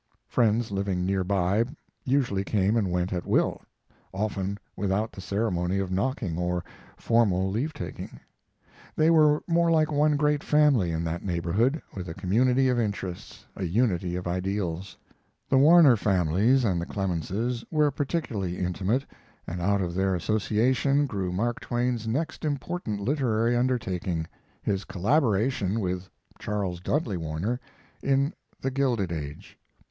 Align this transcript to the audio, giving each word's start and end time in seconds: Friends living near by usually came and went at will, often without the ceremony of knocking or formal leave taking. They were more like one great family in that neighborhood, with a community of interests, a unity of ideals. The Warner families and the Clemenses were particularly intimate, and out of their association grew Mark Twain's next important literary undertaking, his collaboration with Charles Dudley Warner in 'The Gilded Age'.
Friends 0.27 0.71
living 0.71 1.05
near 1.05 1.23
by 1.23 1.63
usually 2.05 2.43
came 2.43 2.75
and 2.75 2.89
went 2.89 3.13
at 3.13 3.23
will, 3.27 3.61
often 4.11 4.57
without 4.75 5.11
the 5.11 5.21
ceremony 5.21 5.77
of 5.77 5.91
knocking 5.91 6.39
or 6.39 6.63
formal 6.97 7.51
leave 7.51 7.71
taking. 7.71 8.19
They 8.95 9.11
were 9.11 9.43
more 9.45 9.69
like 9.69 9.91
one 9.91 10.15
great 10.15 10.43
family 10.43 10.89
in 10.89 11.03
that 11.03 11.23
neighborhood, 11.23 11.83
with 11.95 12.09
a 12.09 12.15
community 12.15 12.67
of 12.67 12.79
interests, 12.79 13.45
a 13.55 13.63
unity 13.63 14.15
of 14.15 14.25
ideals. 14.25 14.97
The 15.47 15.59
Warner 15.59 15.95
families 15.95 16.65
and 16.65 16.81
the 16.81 16.87
Clemenses 16.87 17.63
were 17.69 17.91
particularly 17.91 18.57
intimate, 18.57 19.05
and 19.45 19.61
out 19.61 19.81
of 19.81 19.93
their 19.93 20.15
association 20.15 21.05
grew 21.05 21.31
Mark 21.31 21.59
Twain's 21.59 22.07
next 22.07 22.43
important 22.43 22.99
literary 23.01 23.55
undertaking, 23.55 24.25
his 24.63 24.83
collaboration 24.83 25.79
with 25.79 26.09
Charles 26.39 26.79
Dudley 26.79 27.17
Warner 27.17 27.59
in 28.01 28.33
'The 28.61 28.71
Gilded 28.71 29.11
Age'. 29.11 29.59